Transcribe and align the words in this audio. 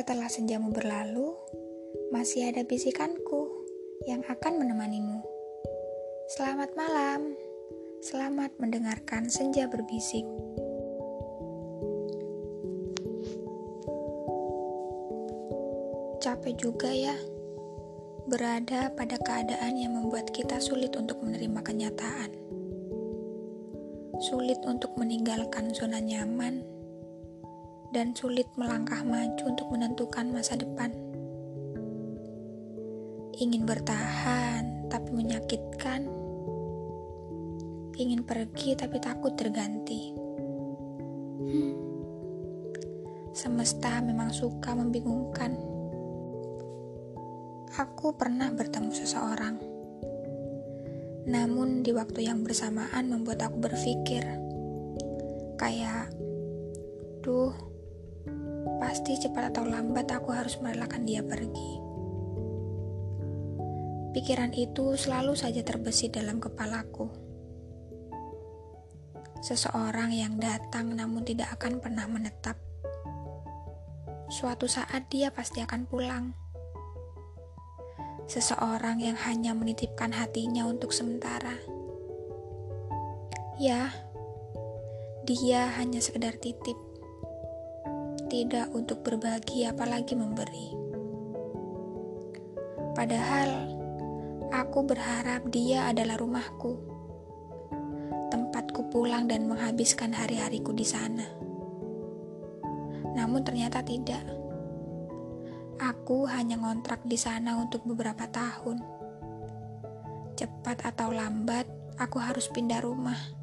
Setelah 0.00 0.32
senjamu 0.32 0.72
berlalu, 0.72 1.36
masih 2.08 2.48
ada 2.48 2.64
bisikanku 2.64 3.52
yang 4.08 4.24
akan 4.32 4.56
menemanimu. 4.56 5.20
Selamat 6.24 6.72
malam, 6.72 7.36
selamat 8.00 8.48
mendengarkan 8.56 9.28
senja 9.28 9.68
berbisik. 9.68 10.24
Capek 16.24 16.56
juga 16.56 16.88
ya, 16.88 17.20
berada 18.24 18.96
pada 18.96 19.20
keadaan 19.20 19.76
yang 19.76 20.00
membuat 20.00 20.32
kita 20.32 20.64
sulit 20.64 20.96
untuk 20.96 21.20
menerima 21.20 21.60
kenyataan. 21.60 22.32
Sulit 24.32 24.64
untuk 24.64 24.96
meninggalkan 24.96 25.76
zona 25.76 26.00
nyaman 26.00 26.79
dan 27.90 28.14
sulit 28.14 28.46
melangkah 28.54 29.02
maju 29.02 29.42
untuk 29.50 29.66
menentukan 29.74 30.30
masa 30.30 30.54
depan. 30.54 30.94
Ingin 33.34 33.66
bertahan 33.66 34.86
tapi 34.86 35.10
menyakitkan. 35.10 36.06
Ingin 37.98 38.22
pergi 38.24 38.78
tapi 38.78 38.96
takut 39.02 39.34
terganti. 39.34 40.14
Hmm. 41.44 41.74
Semesta 43.34 43.98
memang 44.02 44.30
suka 44.30 44.74
membingungkan. 44.74 45.56
Aku 47.74 48.14
pernah 48.14 48.50
bertemu 48.54 48.90
seseorang. 48.92 49.56
Namun 51.30 51.86
di 51.86 51.94
waktu 51.94 52.26
yang 52.26 52.42
bersamaan 52.42 53.12
membuat 53.12 53.46
aku 53.46 53.56
berpikir 53.60 54.24
kayak 55.60 56.08
duh 57.20 57.69
Pasti 58.80 59.20
cepat 59.20 59.52
atau 59.52 59.68
lambat 59.68 60.08
aku 60.08 60.32
harus 60.32 60.56
merelakan 60.56 61.04
dia 61.04 61.20
pergi. 61.20 61.90
Pikiran 64.16 64.56
itu 64.56 64.96
selalu 64.98 65.36
saja 65.36 65.60
terbesit 65.62 66.16
dalam 66.16 66.40
kepalaku. 66.40 67.06
Seseorang 69.44 70.10
yang 70.10 70.40
datang 70.42 70.96
namun 70.96 71.22
tidak 71.22 71.54
akan 71.60 71.78
pernah 71.78 72.08
menetap. 72.08 72.58
Suatu 74.32 74.64
saat 74.64 75.06
dia 75.12 75.28
pasti 75.30 75.62
akan 75.62 75.84
pulang. 75.84 76.32
Seseorang 78.26 78.98
yang 78.98 79.20
hanya 79.28 79.52
menitipkan 79.54 80.10
hatinya 80.16 80.64
untuk 80.64 80.90
sementara. 80.90 81.54
Ya, 83.60 83.92
dia 85.28 85.70
hanya 85.78 86.02
sekedar 86.02 86.34
titip 86.40 86.89
tidak 88.30 88.70
untuk 88.70 89.02
berbagi 89.02 89.66
apalagi 89.66 90.14
memberi. 90.14 90.70
Padahal 92.94 93.50
aku 94.54 94.86
berharap 94.86 95.50
dia 95.50 95.90
adalah 95.90 96.14
rumahku, 96.14 96.78
tempatku 98.30 98.86
pulang 98.94 99.26
dan 99.26 99.50
menghabiskan 99.50 100.14
hari-hariku 100.14 100.70
di 100.70 100.86
sana. 100.86 101.26
Namun 103.18 103.42
ternyata 103.42 103.82
tidak. 103.82 104.22
Aku 105.82 106.30
hanya 106.30 106.54
ngontrak 106.54 107.02
di 107.02 107.18
sana 107.18 107.58
untuk 107.58 107.82
beberapa 107.82 108.30
tahun. 108.30 108.78
Cepat 110.38 110.86
atau 110.86 111.10
lambat, 111.10 111.66
aku 111.98 112.22
harus 112.22 112.46
pindah 112.46 112.78
rumah 112.78 113.39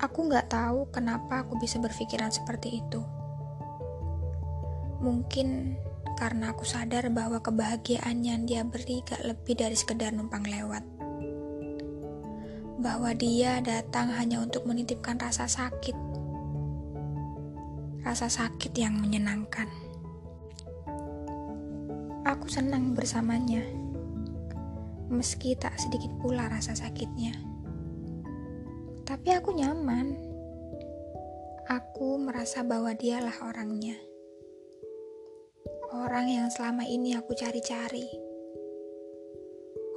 Aku 0.00 0.32
nggak 0.32 0.48
tahu 0.48 0.88
kenapa 0.88 1.44
aku 1.44 1.60
bisa 1.60 1.76
berpikiran 1.76 2.32
seperti 2.32 2.80
itu. 2.80 3.04
Mungkin 5.04 5.76
karena 6.16 6.56
aku 6.56 6.64
sadar 6.64 7.12
bahwa 7.12 7.44
kebahagiaan 7.44 8.24
yang 8.24 8.48
dia 8.48 8.64
beri 8.64 9.04
gak 9.04 9.20
lebih 9.20 9.60
dari 9.60 9.76
sekedar 9.76 10.16
numpang 10.16 10.48
lewat. 10.48 10.80
Bahwa 12.80 13.12
dia 13.12 13.60
datang 13.60 14.08
hanya 14.16 14.40
untuk 14.40 14.64
menitipkan 14.64 15.20
rasa 15.20 15.44
sakit. 15.44 15.96
Rasa 18.00 18.32
sakit 18.32 18.72
yang 18.72 18.96
menyenangkan. 18.96 19.68
Aku 22.24 22.48
senang 22.48 22.96
bersamanya. 22.96 23.60
Meski 25.12 25.52
tak 25.60 25.76
sedikit 25.76 26.08
pula 26.24 26.48
rasa 26.48 26.72
sakitnya 26.72 27.49
tapi 29.20 29.36
aku 29.36 29.52
nyaman. 29.52 30.16
Aku 31.68 32.16
merasa 32.16 32.64
bahwa 32.64 32.96
dialah 32.96 33.36
orangnya. 33.44 33.92
Orang 35.92 36.32
yang 36.32 36.48
selama 36.48 36.88
ini 36.88 37.12
aku 37.12 37.36
cari-cari. 37.36 38.08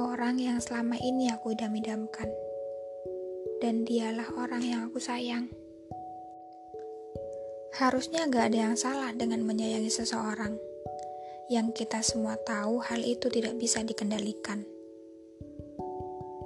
Orang 0.00 0.40
yang 0.40 0.56
selama 0.56 0.96
ini 0.96 1.28
aku 1.28 1.52
idam-idamkan. 1.52 2.32
Dan 3.60 3.84
dialah 3.84 4.40
orang 4.40 4.64
yang 4.64 4.88
aku 4.88 4.96
sayang. 4.96 5.52
Harusnya 7.76 8.24
gak 8.24 8.56
ada 8.56 8.72
yang 8.72 8.76
salah 8.80 9.12
dengan 9.12 9.44
menyayangi 9.44 9.92
seseorang 9.92 10.56
yang 11.52 11.76
kita 11.76 12.00
semua 12.00 12.40
tahu 12.40 12.80
hal 12.80 13.04
itu 13.04 13.28
tidak 13.28 13.52
bisa 13.60 13.84
dikendalikan. 13.84 14.64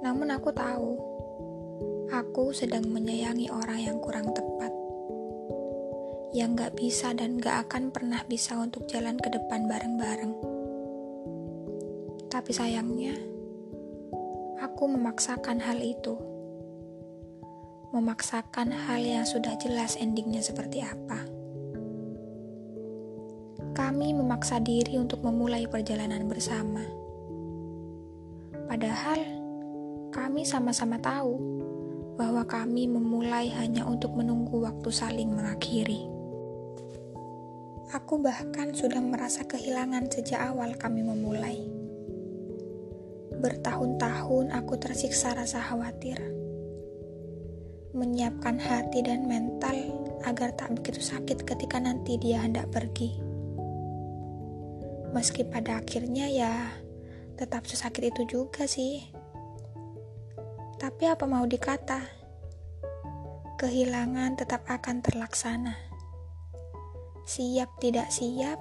Namun 0.03 0.27
aku 0.35 0.51
tahu 0.51 1.14
Aku 2.05 2.53
sedang 2.53 2.85
menyayangi 2.93 3.49
orang 3.49 3.81
yang 3.81 3.97
kurang 3.97 4.29
tepat, 4.29 4.69
yang 6.37 6.53
gak 6.53 6.77
bisa 6.77 7.17
dan 7.17 7.41
gak 7.41 7.65
akan 7.65 7.89
pernah 7.89 8.21
bisa 8.29 8.61
untuk 8.61 8.85
jalan 8.85 9.17
ke 9.17 9.33
depan 9.33 9.65
bareng-bareng. 9.65 10.33
Tapi 12.29 12.51
sayangnya, 12.53 13.17
aku 14.61 14.85
memaksakan 14.85 15.57
hal 15.57 15.81
itu. 15.81 16.13
Memaksakan 17.89 18.69
hal 18.69 19.01
yang 19.01 19.25
sudah 19.25 19.57
jelas 19.57 19.97
endingnya 19.97 20.45
seperti 20.45 20.85
apa. 20.85 21.25
Kami 23.73 24.13
memaksa 24.13 24.61
diri 24.61 25.01
untuk 25.01 25.25
memulai 25.25 25.65
perjalanan 25.65 26.29
bersama. 26.29 26.85
Padahal 28.69 29.19
kami 30.13 30.45
sama-sama 30.45 31.01
tahu 31.01 31.64
bahwa 32.15 32.47
kami 32.47 32.87
memulai 32.87 33.51
hanya 33.55 33.83
untuk 33.83 34.15
menunggu 34.15 34.63
waktu 34.63 34.89
saling 34.91 35.31
mengakhiri. 35.31 36.07
Aku 37.95 38.19
bahkan 38.19 38.75
sudah 38.75 38.99
merasa 38.99 39.47
kehilangan 39.47 40.11
sejak 40.11 40.51
awal 40.51 40.75
kami 40.75 40.99
memulai. 40.99 41.63
Bertahun-tahun 43.39 44.51
aku 44.51 44.73
tersiksa 44.79 45.31
rasa 45.31 45.63
khawatir. 45.63 46.19
Menyiapkan 47.95 48.59
hati 48.59 48.99
dan 48.99 49.23
mental 49.29 49.75
agar 50.27 50.51
tak 50.59 50.75
begitu 50.75 50.99
sakit 50.99 51.47
ketika 51.47 51.79
nanti 51.79 52.19
dia 52.19 52.43
hendak 52.43 52.67
pergi. 52.73 53.15
Meski 55.15 55.47
pada 55.47 55.79
akhirnya 55.79 56.27
ya 56.27 56.75
tetap 57.39 57.63
sesakit 57.63 58.11
itu 58.11 58.27
juga 58.27 58.67
sih. 58.67 59.14
Tapi 60.75 61.03
apa 61.07 61.23
mau 61.23 61.47
dikata? 61.47 62.03
Kehilangan 63.55 64.35
tetap 64.35 64.67
akan 64.67 64.99
terlaksana. 64.99 65.75
Siap 67.23 67.79
tidak 67.79 68.11
siap, 68.11 68.59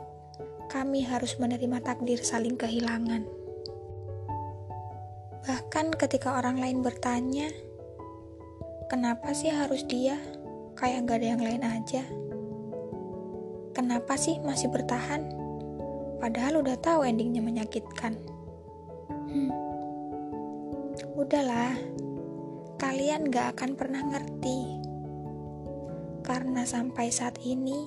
kami 0.70 1.02
harus 1.02 1.36
menerima 1.42 1.82
takdir 1.82 2.22
saling 2.22 2.54
kehilangan. 2.54 3.26
Bahkan 5.44 5.98
ketika 5.98 6.38
orang 6.38 6.56
lain 6.56 6.80
bertanya, 6.80 7.50
kenapa 8.88 9.34
sih 9.36 9.52
harus 9.52 9.84
dia? 9.84 10.16
Kayak 10.78 11.10
gak 11.10 11.18
ada 11.20 11.28
yang 11.34 11.42
lain 11.42 11.62
aja. 11.66 12.02
Kenapa 13.74 14.14
sih 14.14 14.38
masih 14.40 14.70
bertahan? 14.70 15.34
Padahal 16.22 16.62
udah 16.62 16.78
tahu 16.78 17.04
endingnya 17.04 17.42
menyakitkan. 17.42 18.16
Hmm. 19.10 19.50
Udahlah, 21.18 21.74
kalian 22.74 23.30
gak 23.30 23.58
akan 23.58 23.78
pernah 23.78 24.02
ngerti. 24.02 24.82
Karena 26.24 26.66
sampai 26.66 27.12
saat 27.12 27.38
ini, 27.44 27.86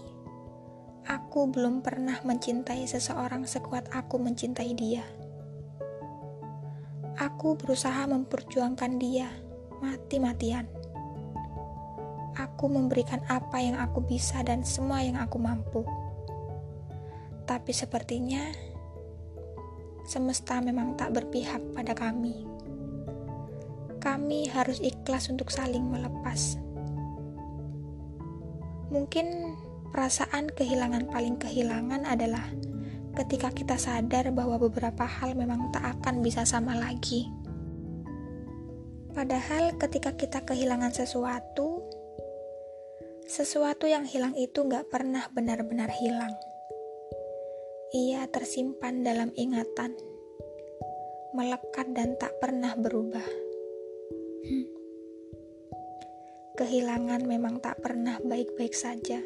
aku 1.09 1.49
belum 1.51 1.83
pernah 1.83 2.21
mencintai 2.23 2.85
seseorang 2.87 3.43
sekuat 3.43 3.91
aku 3.91 4.21
mencintai 4.21 4.71
dia. 4.77 5.03
Aku 7.17 7.57
berusaha 7.57 8.05
memperjuangkan 8.05 8.93
dia 9.01 9.27
mati-matian. 9.81 10.69
Aku 12.37 12.69
memberikan 12.69 13.25
apa 13.25 13.57
yang 13.57 13.81
aku 13.81 14.05
bisa 14.05 14.45
dan 14.45 14.61
semua 14.61 15.01
yang 15.01 15.17
aku 15.17 15.41
mampu. 15.41 15.81
Tapi 17.49 17.73
sepertinya 17.73 18.53
semesta 20.05 20.61
memang 20.61 20.93
tak 20.93 21.17
berpihak 21.17 21.73
pada 21.73 21.97
kami 21.97 22.56
kami 24.07 24.47
harus 24.47 24.79
ikhlas 24.79 25.27
untuk 25.27 25.51
saling 25.51 25.83
melepas. 25.83 26.55
Mungkin 28.87 29.51
perasaan 29.91 30.47
kehilangan 30.47 31.11
paling 31.11 31.35
kehilangan 31.35 32.07
adalah 32.07 32.47
ketika 33.19 33.51
kita 33.51 33.75
sadar 33.75 34.31
bahwa 34.31 34.55
beberapa 34.55 35.03
hal 35.03 35.35
memang 35.35 35.75
tak 35.75 35.83
akan 35.99 36.23
bisa 36.23 36.47
sama 36.47 36.79
lagi. 36.79 37.27
Padahal 39.11 39.75
ketika 39.75 40.15
kita 40.15 40.39
kehilangan 40.47 40.95
sesuatu, 40.95 41.83
sesuatu 43.27 43.91
yang 43.91 44.07
hilang 44.07 44.39
itu 44.39 44.63
gak 44.71 44.87
pernah 44.87 45.27
benar-benar 45.35 45.91
hilang. 45.91 46.31
Ia 47.91 48.23
tersimpan 48.31 49.03
dalam 49.03 49.35
ingatan, 49.35 49.99
melekat 51.35 51.91
dan 51.91 52.15
tak 52.15 52.39
pernah 52.39 52.71
berubah. 52.79 53.46
Kehilangan 56.57 57.21
memang 57.27 57.61
tak 57.61 57.83
pernah 57.83 58.17
baik-baik 58.23 58.73
saja 58.73 59.21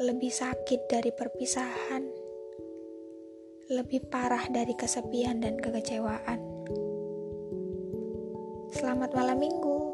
lebih 0.00 0.32
sakit 0.32 0.88
dari 0.88 1.12
perpisahan, 1.12 2.08
lebih 3.68 4.08
parah 4.08 4.48
dari 4.48 4.72
kesepian 4.72 5.44
dan 5.44 5.60
kekecewaan. 5.60 6.40
Selamat 8.72 9.12
malam 9.12 9.36
minggu. 9.36 9.89